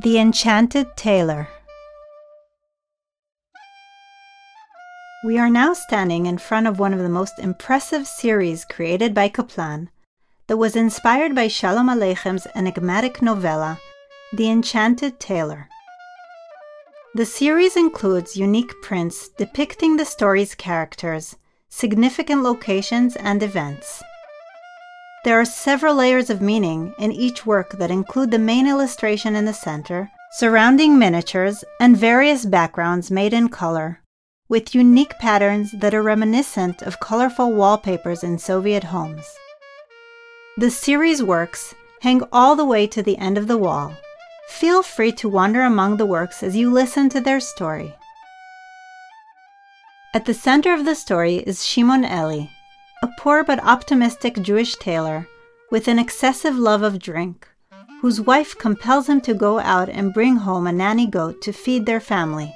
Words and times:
The 0.00 0.20
Enchanted 0.20 0.96
Tailor. 0.96 1.48
We 5.24 5.40
are 5.40 5.50
now 5.50 5.72
standing 5.72 6.26
in 6.26 6.38
front 6.38 6.68
of 6.68 6.78
one 6.78 6.94
of 6.94 7.00
the 7.00 7.08
most 7.08 7.36
impressive 7.40 8.06
series 8.06 8.64
created 8.64 9.12
by 9.12 9.28
Kaplan 9.28 9.90
that 10.46 10.56
was 10.56 10.76
inspired 10.76 11.34
by 11.34 11.48
Shalom 11.48 11.88
Aleichem's 11.88 12.46
enigmatic 12.54 13.20
novella, 13.20 13.80
The 14.32 14.48
Enchanted 14.48 15.18
Tailor. 15.18 15.68
The 17.16 17.26
series 17.26 17.76
includes 17.76 18.36
unique 18.36 18.80
prints 18.80 19.28
depicting 19.30 19.96
the 19.96 20.04
story's 20.04 20.54
characters, 20.54 21.34
significant 21.70 22.44
locations, 22.44 23.16
and 23.16 23.42
events. 23.42 24.00
There 25.24 25.40
are 25.40 25.44
several 25.44 25.96
layers 25.96 26.30
of 26.30 26.40
meaning 26.40 26.94
in 26.98 27.10
each 27.10 27.44
work 27.44 27.72
that 27.78 27.90
include 27.90 28.30
the 28.30 28.38
main 28.38 28.68
illustration 28.68 29.34
in 29.34 29.44
the 29.44 29.52
center, 29.52 30.10
surrounding 30.32 30.98
miniatures, 30.98 31.64
and 31.80 31.96
various 31.96 32.44
backgrounds 32.44 33.10
made 33.10 33.32
in 33.32 33.48
color, 33.48 34.00
with 34.48 34.74
unique 34.74 35.18
patterns 35.18 35.72
that 35.72 35.92
are 35.92 36.02
reminiscent 36.02 36.82
of 36.82 37.00
colorful 37.00 37.52
wallpapers 37.52 38.22
in 38.22 38.38
Soviet 38.38 38.84
homes. 38.84 39.26
The 40.56 40.70
series 40.70 41.22
works 41.22 41.74
hang 42.00 42.22
all 42.32 42.54
the 42.54 42.64
way 42.64 42.86
to 42.86 43.02
the 43.02 43.18
end 43.18 43.38
of 43.38 43.48
the 43.48 43.58
wall. 43.58 43.94
Feel 44.48 44.82
free 44.82 45.12
to 45.12 45.28
wander 45.28 45.62
among 45.62 45.96
the 45.96 46.06
works 46.06 46.42
as 46.42 46.56
you 46.56 46.72
listen 46.72 47.08
to 47.10 47.20
their 47.20 47.40
story. 47.40 47.94
At 50.14 50.24
the 50.24 50.34
center 50.34 50.72
of 50.72 50.84
the 50.84 50.94
story 50.94 51.36
is 51.36 51.66
Shimon 51.66 52.04
Eli, 52.04 52.46
a 53.02 53.08
poor 53.18 53.44
but 53.44 53.62
optimistic 53.62 54.34
Jewish 54.42 54.74
tailor 54.76 55.28
with 55.70 55.86
an 55.86 55.98
excessive 55.98 56.56
love 56.56 56.82
of 56.82 56.98
drink, 56.98 57.46
whose 58.00 58.20
wife 58.20 58.58
compels 58.58 59.08
him 59.08 59.20
to 59.20 59.34
go 59.34 59.60
out 59.60 59.88
and 59.88 60.14
bring 60.14 60.36
home 60.36 60.66
a 60.66 60.72
nanny 60.72 61.06
goat 61.06 61.40
to 61.42 61.52
feed 61.52 61.86
their 61.86 62.00
family. 62.00 62.52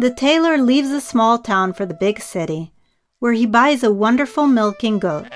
The 0.00 0.12
tailor 0.12 0.58
leaves 0.58 0.90
the 0.90 1.00
small 1.00 1.38
town 1.38 1.74
for 1.74 1.86
the 1.86 1.94
big 1.94 2.20
city, 2.20 2.72
where 3.20 3.34
he 3.34 3.46
buys 3.46 3.84
a 3.84 3.92
wonderful 3.92 4.46
milking 4.48 4.98
goat. 4.98 5.26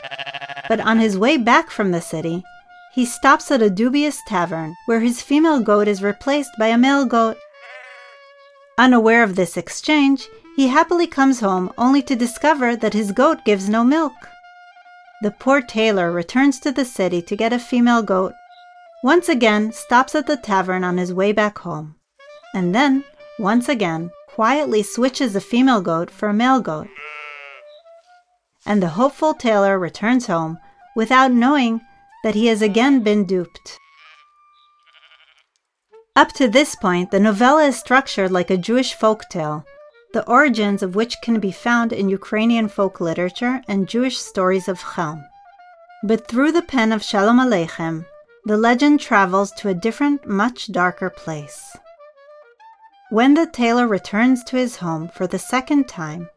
But 0.69 0.81
on 0.81 0.99
his 0.99 1.17
way 1.17 1.37
back 1.37 1.71
from 1.71 1.93
the 1.93 2.01
city, 2.01 2.43
he 2.93 3.05
stops 3.05 3.51
at 3.51 3.63
a 3.63 3.71
dubious 3.71 4.19
tavern 4.27 4.75
where 4.87 5.01
his 5.01 5.23
female 5.23 5.61
goat 5.61 5.87
is 5.87 6.03
replaced 6.03 6.51
by 6.59 6.69
a 6.69 6.79
male 6.79 7.05
goat. 7.05 7.37
Unaware 8.79 9.23
of 9.23 9.37
this 9.37 9.57
exchange, 9.57 10.27
he 10.57 10.69
happily 10.69 11.07
comes 11.07 11.41
home 11.41 11.71
only 11.77 12.01
to 12.03 12.17
discover 12.17 12.75
that 12.75 12.95
his 12.95 13.13
goat 13.13 13.45
gives 13.45 13.69
no 13.69 13.85
milk. 13.85 14.15
The 15.21 15.31
poor 15.31 15.61
tailor 15.61 16.11
returns 16.11 16.59
to 16.61 16.73
the 16.73 16.87
city 16.87 17.21
to 17.23 17.37
get 17.37 17.53
a 17.53 17.59
female 17.59 18.03
goat, 18.03 18.33
once 19.03 19.29
again 19.29 19.71
stops 19.71 20.15
at 20.15 20.27
the 20.27 20.37
tavern 20.37 20.83
on 20.83 20.97
his 20.97 21.13
way 21.13 21.31
back 21.31 21.59
home, 21.59 21.97
and 22.55 22.75
then, 22.75 23.05
once 23.39 23.69
again, 23.69 24.11
quietly 24.29 24.83
switches 24.83 25.37
a 25.37 25.41
female 25.41 25.83
goat 25.83 26.11
for 26.11 26.31
a 26.31 26.35
male 26.35 26.61
goat. 26.61 26.89
And 28.65 28.83
the 28.83 28.89
hopeful 28.89 29.35
tailor 29.35 29.79
returns 29.79 30.27
home 30.27 30.59
without 30.97 31.33
knowing 31.33 31.83
that 32.25 32.35
he 32.35 32.47
has 32.47 32.63
again 32.63 33.03
been 33.03 33.25
duped. 33.25 33.79
Up 36.17 36.33
to 36.33 36.49
this 36.49 36.75
point, 36.75 37.11
the 37.11 37.21
novella 37.21 37.67
is 37.67 37.79
structured 37.79 38.33
like 38.33 38.51
a 38.51 38.57
Jewish 38.57 38.95
folk 38.95 39.29
tale 39.29 39.67
the 40.17 40.27
origins 40.27 40.83
of 40.83 40.95
which 40.95 41.21
can 41.21 41.39
be 41.39 41.53
found 41.53 41.93
in 41.93 42.09
Ukrainian 42.09 42.69
folk 42.69 43.03
literature 43.03 43.61
and 43.69 43.87
Jewish 43.87 44.17
stories 44.17 44.67
of 44.67 44.83
Chelm. 44.95 45.23
But 46.03 46.27
through 46.27 46.53
the 46.53 46.63
pen 46.63 46.91
of 46.91 47.03
Shalom 47.03 47.39
Aleichem, 47.39 48.07
the 48.47 48.57
legend 48.57 48.99
travels 48.99 49.53
to 49.59 49.69
a 49.69 49.75
different, 49.75 50.27
much 50.27 50.73
darker 50.73 51.11
place. 51.11 51.77
When 53.11 53.35
the 53.35 53.47
tailor 53.47 53.87
returns 53.87 54.43
to 54.45 54.57
his 54.57 54.77
home 54.77 55.09
for 55.09 55.27
the 55.27 55.39
second 55.39 55.87
time, 55.87 56.31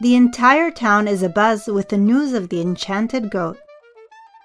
the 0.00 0.16
entire 0.16 0.72
town 0.72 1.06
is 1.06 1.22
abuzz 1.22 1.72
with 1.72 1.88
the 1.88 2.04
news 2.10 2.32
of 2.32 2.48
the 2.48 2.60
enchanted 2.60 3.30
goat. 3.30 3.58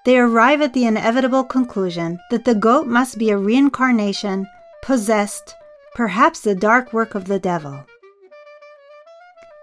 They 0.06 0.20
arrive 0.20 0.62
at 0.62 0.74
the 0.74 0.86
inevitable 0.86 1.44
conclusion 1.44 2.20
that 2.30 2.46
the 2.46 2.54
goat 2.54 2.86
must 2.86 3.18
be 3.18 3.32
a 3.32 3.38
reincarnation, 3.50 4.46
possessed, 4.84 5.56
perhaps 5.96 6.42
the 6.42 6.54
dark 6.54 6.94
work 6.94 7.16
of 7.16 7.26
the 7.26 7.40
devil. 7.40 7.84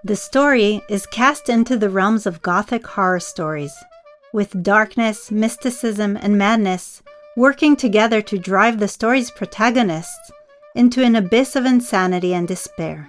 The 0.04 0.16
story 0.16 0.82
is 0.88 1.06
cast 1.06 1.48
into 1.48 1.76
the 1.76 1.88
realms 1.88 2.26
of 2.26 2.42
Gothic 2.42 2.84
horror 2.84 3.20
stories, 3.20 3.72
with 4.32 4.60
darkness, 4.60 5.30
mysticism, 5.30 6.18
and 6.20 6.36
madness 6.36 7.04
working 7.36 7.76
together 7.76 8.20
to 8.20 8.36
drive 8.36 8.80
the 8.80 8.88
story's 8.88 9.30
protagonists 9.30 10.32
into 10.74 11.04
an 11.04 11.14
abyss 11.14 11.54
of 11.54 11.66
insanity 11.66 12.34
and 12.34 12.48
despair. 12.48 13.08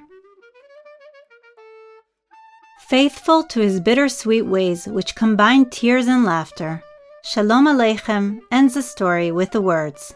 Faithful 2.88 3.44
to 3.46 3.62
his 3.62 3.80
bittersweet 3.80 4.46
ways, 4.46 4.86
which 4.86 5.16
combine 5.16 5.72
tears 5.72 6.06
and 6.06 6.24
laughter, 6.24 6.84
Shalom 7.24 7.66
Aleichem 7.66 8.40
ends 8.52 8.76
the 8.76 8.84
story 8.84 9.32
with 9.32 9.50
the 9.50 9.62
words 9.62 10.14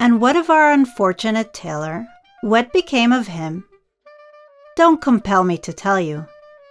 And 0.00 0.20
what 0.20 0.34
of 0.34 0.50
our 0.50 0.72
unfortunate 0.72 1.54
tailor? 1.54 2.04
What 2.40 2.72
became 2.72 3.12
of 3.12 3.28
him? 3.28 3.64
Don't 4.76 5.02
compel 5.02 5.42
me 5.44 5.58
to 5.58 5.72
tell 5.72 6.00
you. 6.00 6.26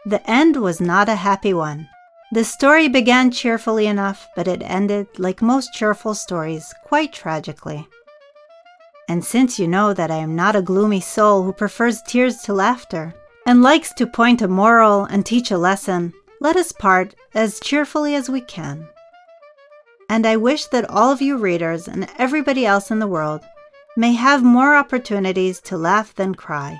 The 0.06 0.28
end 0.30 0.56
was 0.56 0.80
not 0.80 1.10
a 1.10 1.16
happy 1.16 1.54
one. 1.54 1.90
The 2.32 2.44
story 2.44 2.88
began 2.88 3.32
cheerfully 3.32 3.88
enough, 3.88 4.28
but 4.36 4.48
it 4.48 4.64
ended, 4.64 5.08
like 5.18 5.42
most 5.42 5.74
cheerful 5.74 6.14
stories, 6.14 6.74
quite 6.86 7.12
tragically. 7.12 7.88
And 9.10 9.24
since 9.26 9.60
you 9.60 9.68
know 9.68 9.94
that 9.94 10.12
I 10.12 10.18
am 10.18 10.36
not 10.36 10.56
a 10.56 10.62
gloomy 10.62 11.02
soul 11.02 11.44
who 11.44 11.52
prefers 11.52 12.02
tears 12.04 12.38
to 12.44 12.54
laughter, 12.54 13.14
and 13.46 13.62
likes 13.62 13.94
to 13.96 14.08
point 14.08 14.42
a 14.42 14.48
moral 14.48 15.04
and 15.06 15.26
teach 15.26 15.52
a 15.52 15.58
lesson, 15.58 16.14
let 16.40 16.56
us 16.56 16.72
part 16.72 17.16
as 17.34 17.60
cheerfully 17.60 18.16
as 18.16 18.30
we 18.30 18.42
can. 18.42 18.88
And 20.08 20.26
I 20.26 20.38
wish 20.38 20.66
that 20.68 20.90
all 20.90 21.12
of 21.12 21.22
you 21.22 21.38
readers 21.38 21.88
and 21.88 22.08
everybody 22.18 22.66
else 22.66 22.92
in 22.92 23.00
the 23.00 23.08
world 23.08 23.42
may 23.98 24.14
have 24.14 24.42
more 24.44 24.76
opportunities 24.76 25.60
to 25.62 25.78
laugh 25.78 26.16
than 26.16 26.34
cry 26.34 26.80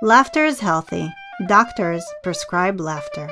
Laughter 0.00 0.44
is 0.44 0.60
healthy. 0.60 1.12
Doctors 1.48 2.04
prescribe 2.22 2.78
laughter. 2.78 3.28